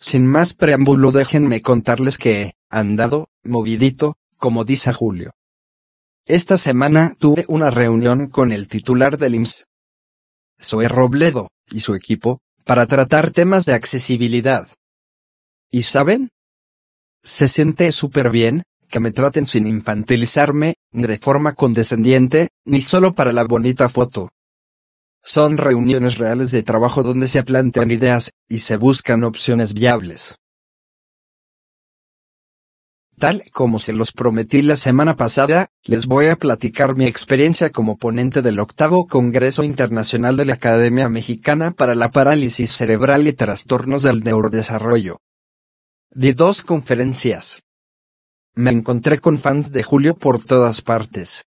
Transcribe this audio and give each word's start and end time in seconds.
Sin 0.00 0.26
más 0.26 0.54
preámbulo 0.54 1.12
déjenme 1.12 1.60
contarles 1.60 2.16
que 2.16 2.42
he 2.42 2.54
andado, 2.70 3.28
movidito, 3.44 4.16
como 4.36 4.64
dice 4.64 4.92
Julio. 4.92 5.32
Esta 6.26 6.56
semana 6.56 7.14
tuve 7.18 7.44
una 7.48 7.70
reunión 7.70 8.28
con 8.28 8.50
el 8.50 8.68
titular 8.68 9.18
del 9.18 9.34
IMSS, 9.34 9.66
Zoe 10.60 10.88
Robledo, 10.88 11.48
y 11.70 11.80
su 11.80 11.94
equipo, 11.94 12.40
para 12.64 12.86
tratar 12.86 13.30
temas 13.30 13.64
de 13.66 13.74
accesibilidad. 13.74 14.68
¿Y 15.70 15.82
saben? 15.82 16.30
Se 17.22 17.48
siente 17.48 17.92
súper 17.92 18.30
bien, 18.30 18.62
que 18.88 19.00
me 19.00 19.12
traten 19.12 19.46
sin 19.46 19.66
infantilizarme, 19.66 20.74
ni 20.92 21.04
de 21.04 21.18
forma 21.18 21.52
condescendiente, 21.54 22.48
ni 22.64 22.80
solo 22.80 23.14
para 23.14 23.32
la 23.32 23.44
bonita 23.44 23.88
foto. 23.88 24.30
Son 25.22 25.58
reuniones 25.58 26.18
reales 26.18 26.50
de 26.50 26.62
trabajo 26.62 27.02
donde 27.02 27.28
se 27.28 27.42
plantean 27.42 27.90
ideas, 27.90 28.30
y 28.48 28.58
se 28.58 28.76
buscan 28.76 29.22
opciones 29.24 29.74
viables. 29.74 30.36
Tal 33.18 33.42
como 33.52 33.78
se 33.78 33.92
los 33.92 34.12
prometí 34.12 34.62
la 34.62 34.76
semana 34.76 35.14
pasada, 35.14 35.68
les 35.84 36.06
voy 36.06 36.28
a 36.28 36.36
platicar 36.36 36.96
mi 36.96 37.04
experiencia 37.06 37.68
como 37.68 37.98
ponente 37.98 38.40
del 38.40 38.58
octavo 38.58 39.06
Congreso 39.06 39.62
Internacional 39.62 40.38
de 40.38 40.46
la 40.46 40.54
Academia 40.54 41.10
Mexicana 41.10 41.72
para 41.72 41.94
la 41.94 42.10
Parálisis 42.10 42.72
Cerebral 42.72 43.28
y 43.28 43.34
Trastornos 43.34 44.04
del 44.04 44.24
Neurodesarrollo. 44.24 45.18
Di 46.10 46.32
dos 46.32 46.64
conferencias. 46.64 47.62
Me 48.54 48.70
encontré 48.70 49.18
con 49.18 49.36
fans 49.36 49.70
de 49.70 49.82
Julio 49.82 50.16
por 50.16 50.42
todas 50.42 50.80
partes 50.80 51.49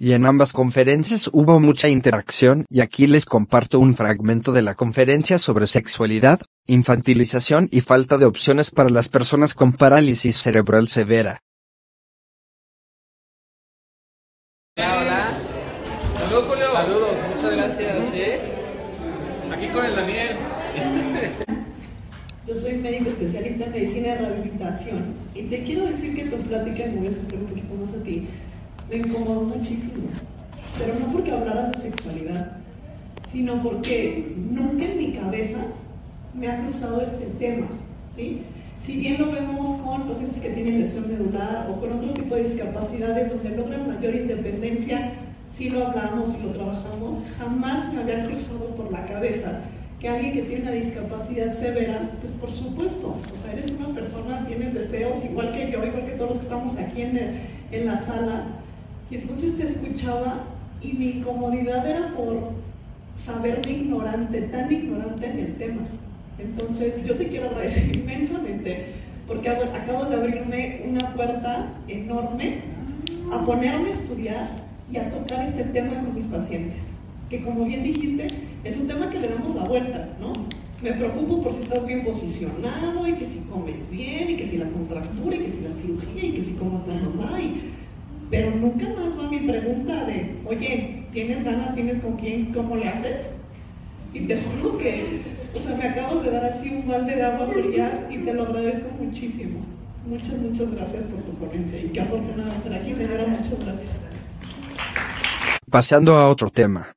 y 0.00 0.14
en 0.14 0.24
ambas 0.24 0.54
conferencias 0.54 1.28
hubo 1.30 1.60
mucha 1.60 1.90
interacción 1.90 2.64
y 2.70 2.80
aquí 2.80 3.06
les 3.06 3.26
comparto 3.26 3.78
un 3.78 3.94
fragmento 3.94 4.50
de 4.50 4.62
la 4.62 4.74
conferencia 4.74 5.36
sobre 5.36 5.66
sexualidad, 5.66 6.40
infantilización 6.66 7.68
y 7.70 7.82
falta 7.82 8.16
de 8.16 8.24
opciones 8.24 8.70
para 8.70 8.88
las 8.88 9.10
personas 9.10 9.52
con 9.52 9.74
parálisis 9.74 10.38
cerebral 10.38 10.88
severa. 10.88 11.40
Hola, 14.78 15.00
hola. 15.02 15.38
Saludos, 16.18 16.44
Julio. 16.48 16.72
Saludos, 16.72 17.10
muchas 17.28 17.52
gracias. 17.52 18.14
¿eh? 18.14 18.40
Aquí 19.52 19.68
con 19.68 19.84
el 19.84 19.96
Daniel. 19.96 20.36
Yo 22.46 22.54
soy 22.54 22.76
médico 22.76 23.10
especialista 23.10 23.66
en 23.66 23.72
medicina 23.72 24.08
de 24.08 24.16
rehabilitación 24.16 25.14
y 25.34 25.42
te 25.42 25.62
quiero 25.62 25.86
decir 25.86 26.16
que 26.16 26.24
tu 26.24 26.38
plática 26.38 26.86
me 26.86 26.96
voy 26.96 27.06
a 27.08 27.10
un 27.10 27.46
poquito 27.46 27.74
más 27.74 27.90
a 27.92 28.02
ti 28.02 28.26
me 28.90 28.96
incomodó 28.96 29.42
muchísimo. 29.42 30.08
Pero 30.78 30.98
no 30.98 31.12
porque 31.12 31.32
hablaras 31.32 31.72
de 31.72 31.90
sexualidad, 31.90 32.52
sino 33.30 33.62
porque 33.62 34.34
nunca 34.50 34.84
en 34.84 34.98
mi 34.98 35.12
cabeza 35.12 35.58
me 36.34 36.48
ha 36.48 36.62
cruzado 36.64 37.00
este 37.00 37.26
tema. 37.38 37.66
¿sí? 38.14 38.42
Si 38.82 38.96
bien 38.96 39.18
lo 39.18 39.30
vemos 39.30 39.80
con 39.82 40.08
pacientes 40.08 40.40
que 40.40 40.50
tienen 40.50 40.80
lesión 40.80 41.08
medular 41.08 41.68
o 41.70 41.78
con 41.80 41.92
otro 41.92 42.10
tipo 42.10 42.34
de 42.34 42.44
discapacidades 42.44 43.30
donde 43.30 43.56
logran 43.56 43.88
mayor 43.88 44.14
independencia, 44.14 45.12
si 45.54 45.68
lo 45.68 45.86
hablamos 45.86 46.34
y 46.34 46.42
lo 46.42 46.50
trabajamos, 46.50 47.18
jamás 47.38 47.92
me 47.92 48.00
había 48.00 48.24
cruzado 48.24 48.74
por 48.76 48.90
la 48.90 49.04
cabeza 49.06 49.60
que 50.00 50.08
alguien 50.08 50.32
que 50.32 50.42
tiene 50.42 50.62
una 50.62 50.72
discapacidad 50.72 51.52
severa, 51.52 52.10
pues 52.22 52.32
por 52.32 52.50
supuesto, 52.50 53.08
o 53.08 53.36
sea, 53.36 53.52
eres 53.52 53.70
una 53.72 53.88
persona, 53.88 54.46
tienes 54.46 54.72
deseos 54.72 55.22
igual 55.26 55.52
que 55.52 55.70
yo, 55.70 55.84
igual 55.84 56.06
que 56.06 56.12
todos 56.12 56.30
los 56.30 56.38
que 56.38 56.44
estamos 56.44 56.78
aquí 56.78 57.02
en, 57.02 57.38
en 57.70 57.86
la 57.86 57.98
sala, 57.98 58.46
y 59.10 59.16
entonces 59.16 59.56
te 59.56 59.64
escuchaba 59.64 60.44
y 60.82 60.92
mi 60.92 61.10
incomodidad 61.10 61.86
era 61.86 62.14
por 62.14 62.52
saberme 63.16 63.72
ignorante, 63.72 64.42
tan 64.42 64.72
ignorante 64.72 65.26
en 65.26 65.38
el 65.38 65.54
tema. 65.56 65.82
Entonces 66.38 67.04
yo 67.04 67.16
te 67.16 67.26
quiero 67.26 67.48
agradecer 67.48 67.94
inmensamente 67.96 68.86
porque 69.26 69.48
acabo 69.48 70.04
de 70.06 70.16
abrirme 70.16 70.82
una 70.88 71.14
puerta 71.14 71.72
enorme 71.88 72.62
a 73.32 73.44
ponerme 73.44 73.88
a 73.88 73.92
estudiar 73.92 74.64
y 74.90 74.96
a 74.96 75.10
tocar 75.10 75.44
este 75.44 75.64
tema 75.64 75.94
con 76.00 76.14
mis 76.14 76.26
pacientes. 76.26 76.90
Que 77.28 77.42
como 77.42 77.64
bien 77.64 77.82
dijiste, 77.82 78.26
es 78.64 78.76
un 78.76 78.88
tema 78.88 79.08
que 79.10 79.20
le 79.20 79.28
damos 79.28 79.54
la 79.54 79.64
vuelta, 79.64 80.08
¿no? 80.20 80.32
Me 80.82 80.92
preocupo 80.92 81.42
por 81.42 81.52
si 81.52 81.62
estás 81.62 81.86
bien 81.86 82.04
posicionado 82.04 83.06
y 83.06 83.12
que 83.12 83.26
si 83.26 83.38
comes 83.40 83.88
bien 83.90 84.30
y 84.30 84.36
que 84.36 84.48
si 84.48 84.56
la 84.56 84.66
contractura 84.66 85.36
y 85.36 85.40
que 85.40 85.50
si 85.50 85.60
la 85.60 85.74
cirugía 85.76 86.24
y 86.24 86.32
que 86.32 86.44
si 86.44 86.52
cómo 86.52 86.76
está 86.76 86.92
mamá 86.94 87.40
y 87.40 87.70
pero 88.30 88.54
nunca 88.54 88.88
pregunta 89.60 90.04
de, 90.04 90.40
oye, 90.46 91.06
¿tienes 91.12 91.44
ganas? 91.44 91.74
¿Tienes 91.74 92.00
con 92.00 92.16
quién? 92.16 92.52
¿Cómo 92.52 92.76
le 92.76 92.88
haces? 92.88 93.26
Y 94.12 94.20
te 94.20 94.36
juro 94.60 94.78
que, 94.78 95.22
o 95.54 95.58
sea, 95.58 95.76
me 95.76 95.84
acabo 95.84 96.20
de 96.20 96.30
dar 96.30 96.44
así 96.44 96.70
un 96.70 96.88
balde 96.88 97.16
de 97.16 97.22
agua 97.22 97.48
fría 97.48 98.08
y 98.10 98.18
te 98.18 98.34
lo 98.34 98.44
agradezco 98.44 98.88
muchísimo. 98.98 99.64
Muchas, 100.06 100.38
muchas 100.38 100.72
gracias 100.72 101.04
por 101.04 101.22
tu 101.22 101.34
ponencia 101.34 101.78
y 101.78 101.88
qué 101.88 102.00
afortunada 102.00 102.54
estar 102.56 102.74
aquí, 102.74 102.94
señora. 102.94 103.26
Muchas 103.26 103.64
gracias. 103.64 103.90
Pasando 105.70 106.18
a 106.18 106.28
otro 106.28 106.50
tema. 106.50 106.92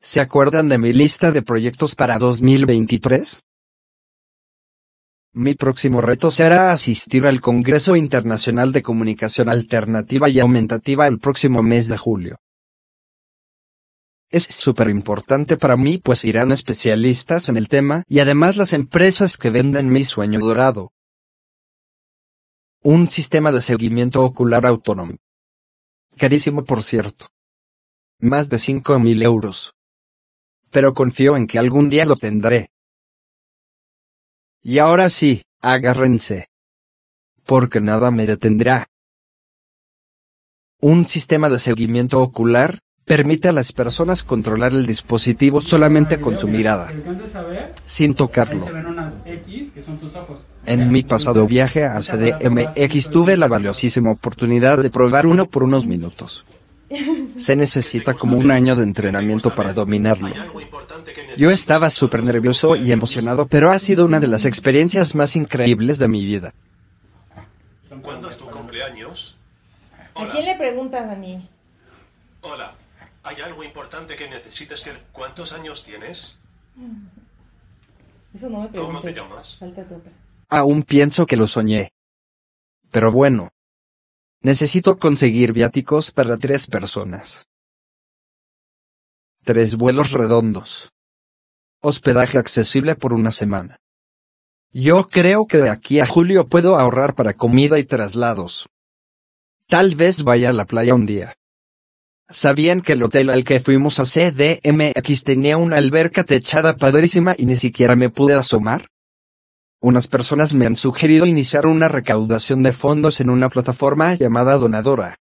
¿Se 0.00 0.20
acuerdan 0.20 0.68
de 0.68 0.78
mi 0.78 0.92
lista 0.92 1.32
de 1.32 1.42
proyectos 1.42 1.94
para 1.96 2.18
2023? 2.18 3.42
Mi 5.36 5.54
próximo 5.54 6.00
reto 6.00 6.30
será 6.30 6.70
asistir 6.70 7.26
al 7.26 7.40
Congreso 7.40 7.96
Internacional 7.96 8.70
de 8.70 8.84
Comunicación 8.84 9.48
Alternativa 9.48 10.28
y 10.28 10.38
Aumentativa 10.38 11.08
el 11.08 11.18
próximo 11.18 11.60
mes 11.60 11.88
de 11.88 11.96
julio. 11.96 12.36
Es 14.30 14.44
súper 14.44 14.90
importante 14.90 15.56
para 15.56 15.76
mí 15.76 15.98
pues 15.98 16.24
irán 16.24 16.52
especialistas 16.52 17.48
en 17.48 17.56
el 17.56 17.68
tema 17.68 18.04
y 18.06 18.20
además 18.20 18.56
las 18.56 18.72
empresas 18.72 19.36
que 19.36 19.50
venden 19.50 19.90
mi 19.90 20.04
sueño 20.04 20.38
dorado. 20.38 20.92
Un 22.84 23.10
sistema 23.10 23.50
de 23.50 23.60
seguimiento 23.60 24.22
ocular 24.24 24.64
autónomo. 24.66 25.16
Carísimo 26.16 26.64
por 26.64 26.84
cierto. 26.84 27.26
Más 28.20 28.48
de 28.48 28.60
5 28.60 29.00
mil 29.00 29.20
euros. 29.20 29.72
Pero 30.70 30.94
confío 30.94 31.36
en 31.36 31.48
que 31.48 31.58
algún 31.58 31.90
día 31.90 32.04
lo 32.04 32.14
tendré. 32.14 32.68
Y 34.66 34.78
ahora 34.78 35.10
sí, 35.10 35.42
agárrense. 35.60 36.48
Porque 37.44 37.82
nada 37.82 38.10
me 38.10 38.26
detendrá. 38.26 38.86
Un 40.80 41.06
sistema 41.06 41.50
de 41.50 41.58
seguimiento 41.58 42.20
ocular 42.20 42.78
permite 43.04 43.48
a 43.48 43.52
las 43.52 43.72
personas 43.72 44.22
controlar 44.22 44.72
el 44.72 44.86
dispositivo 44.86 45.60
solamente 45.60 46.18
con 46.18 46.38
su 46.38 46.48
mirada, 46.48 46.90
sin 47.84 48.14
tocarlo. 48.14 48.66
En 50.64 50.90
mi 50.90 51.02
pasado 51.02 51.46
viaje 51.46 51.84
a 51.84 52.00
CDMX 52.00 53.10
tuve 53.10 53.36
la 53.36 53.48
valiosísima 53.48 54.12
oportunidad 54.12 54.78
de 54.82 54.88
probar 54.88 55.26
uno 55.26 55.44
por 55.44 55.62
unos 55.62 55.86
minutos. 55.86 56.46
Se 57.36 57.54
necesita 57.54 58.14
como 58.14 58.38
un 58.38 58.50
año 58.50 58.76
de 58.76 58.84
entrenamiento 58.84 59.54
para 59.54 59.74
dominarlo. 59.74 60.32
Yo 61.36 61.50
estaba 61.50 61.90
súper 61.90 62.22
nervioso 62.22 62.76
y 62.76 62.92
emocionado, 62.92 63.46
pero 63.46 63.70
ha 63.70 63.78
sido 63.78 64.04
una 64.04 64.20
de 64.20 64.28
las 64.28 64.44
experiencias 64.46 65.14
más 65.14 65.36
increíbles 65.36 65.98
de 65.98 66.08
mi 66.08 66.24
vida. 66.24 66.52
¿Cuándo 68.02 68.28
es 68.28 68.38
tu 68.38 68.50
cumpleaños? 68.50 69.36
¿A 70.14 70.28
quién 70.28 70.44
le 70.44 70.56
preguntas, 70.56 71.06
Dani? 71.06 71.48
Hola. 72.42 72.74
¿Hay 73.22 73.40
algo 73.40 73.64
importante 73.64 74.16
que 74.16 74.28
necesites 74.28 74.82
que... 74.82 74.92
¿Cuántos 75.12 75.54
años 75.54 75.82
tienes? 75.82 76.36
Eso 78.34 78.50
no 78.50 78.62
me 78.62 78.68
preguntes. 78.68 78.80
¿Cómo 78.82 79.00
te 79.00 79.14
llamas? 79.14 79.56
Sáltate 79.58 79.94
otra. 79.94 80.12
Aún 80.50 80.82
pienso 80.82 81.24
que 81.24 81.36
lo 81.36 81.46
soñé. 81.46 81.90
Pero 82.90 83.10
bueno. 83.10 83.48
Necesito 84.42 84.98
conseguir 84.98 85.54
viáticos 85.54 86.10
para 86.10 86.36
tres 86.36 86.66
personas. 86.66 87.46
Tres 89.42 89.76
vuelos 89.76 90.12
redondos. 90.12 90.93
Hospedaje 91.86 92.38
accesible 92.38 92.94
por 92.94 93.12
una 93.12 93.30
semana. 93.30 93.76
Yo 94.72 95.06
creo 95.06 95.46
que 95.46 95.58
de 95.58 95.68
aquí 95.68 96.00
a 96.00 96.06
julio 96.06 96.48
puedo 96.48 96.78
ahorrar 96.78 97.14
para 97.14 97.34
comida 97.34 97.78
y 97.78 97.84
traslados. 97.84 98.70
Tal 99.68 99.94
vez 99.94 100.22
vaya 100.22 100.48
a 100.48 100.54
la 100.54 100.64
playa 100.64 100.94
un 100.94 101.04
día. 101.04 101.34
¿Sabían 102.26 102.80
que 102.80 102.94
el 102.94 103.02
hotel 103.02 103.28
al 103.28 103.44
que 103.44 103.60
fuimos 103.60 104.00
a 104.00 104.04
CDMX 104.04 105.24
tenía 105.24 105.58
una 105.58 105.76
alberca 105.76 106.24
techada 106.24 106.74
padrísima 106.74 107.34
y 107.36 107.44
ni 107.44 107.54
siquiera 107.54 107.96
me 107.96 108.08
pude 108.08 108.32
asomar? 108.32 108.88
Unas 109.78 110.08
personas 110.08 110.54
me 110.54 110.64
han 110.64 110.76
sugerido 110.76 111.26
iniciar 111.26 111.66
una 111.66 111.88
recaudación 111.88 112.62
de 112.62 112.72
fondos 112.72 113.20
en 113.20 113.28
una 113.28 113.50
plataforma 113.50 114.14
llamada 114.14 114.54
Donadora. 114.54 115.18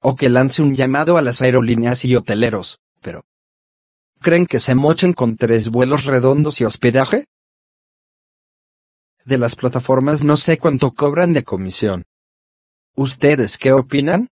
O 0.00 0.16
que 0.16 0.30
lance 0.30 0.62
un 0.62 0.74
llamado 0.74 1.18
a 1.18 1.22
las 1.22 1.42
aerolíneas 1.42 2.06
y 2.06 2.16
hoteleros, 2.16 2.80
pero... 3.02 3.24
¿Creen 4.26 4.46
que 4.46 4.58
se 4.58 4.74
mochen 4.74 5.12
con 5.12 5.36
tres 5.36 5.68
vuelos 5.68 6.04
redondos 6.04 6.60
y 6.60 6.64
hospedaje? 6.64 7.26
De 9.24 9.38
las 9.38 9.54
plataformas 9.54 10.24
no 10.24 10.36
sé 10.36 10.58
cuánto 10.58 10.90
cobran 10.90 11.32
de 11.32 11.44
comisión. 11.44 12.02
¿Ustedes 12.96 13.56
qué 13.56 13.70
opinan? 13.70 14.30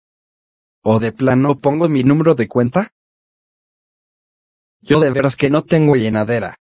¿O 0.84 1.00
de 1.00 1.14
plano 1.14 1.58
pongo 1.62 1.88
mi 1.88 2.04
número 2.04 2.36
de 2.36 2.50
cuenta? 2.50 2.90
Yo 4.82 5.00
de 5.00 5.10
veras 5.10 5.38
que 5.38 5.50
no 5.50 5.62
tengo 5.62 5.96
llenadera. 5.96 6.58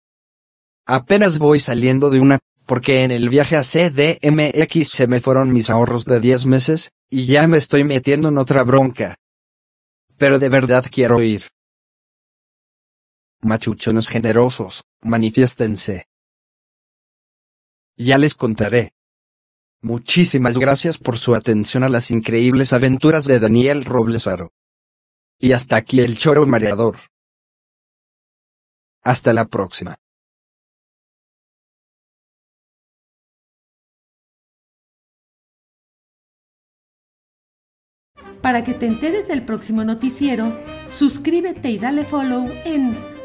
Apenas 0.85 1.39
voy 1.39 1.59
saliendo 1.59 2.11
de 2.11 2.19
una, 2.19 2.37
porque 2.67 3.01
en 3.01 3.09
el 3.09 3.29
viaje 3.29 3.55
a 3.55 3.63
CDMX 3.63 4.87
se 4.87 5.07
me 5.07 5.19
fueron 5.19 5.51
mis 5.51 5.71
ahorros 5.71 6.05
de 6.05 6.19
10 6.19 6.45
meses, 6.45 6.91
y 7.09 7.25
ya 7.25 7.47
me 7.47 7.57
estoy 7.57 7.85
metiendo 7.85 8.29
en 8.29 8.37
otra 8.37 8.63
bronca. 8.63 9.15
Pero 10.15 10.37
de 10.37 10.49
verdad 10.49 10.85
quiero 10.91 11.23
ir. 11.23 11.54
Machuchones 13.45 14.09
generosos, 14.09 14.85
manifiéstense. 15.03 16.07
Ya 17.95 18.17
les 18.17 18.33
contaré. 18.33 18.93
Muchísimas 19.83 20.57
gracias 20.57 20.97
por 20.97 21.19
su 21.19 21.35
atención 21.35 21.83
a 21.83 21.89
las 21.89 22.09
increíbles 22.09 22.73
aventuras 22.73 23.25
de 23.25 23.39
Daniel 23.39 23.85
Roblesaro. 23.85 24.51
Y 25.37 25.51
hasta 25.51 25.75
aquí 25.75 25.99
el 25.99 26.17
choro 26.17 26.47
mareador. 26.47 26.97
Hasta 29.03 29.31
la 29.31 29.45
próxima. 29.45 29.95
Para 38.41 38.63
que 38.63 38.73
te 38.73 38.87
enteres 38.87 39.27
del 39.27 39.45
próximo 39.45 39.83
noticiero, 39.83 40.59
suscríbete 40.87 41.69
y 41.69 41.77
dale 41.77 42.05
follow 42.05 42.49
en 42.65 43.14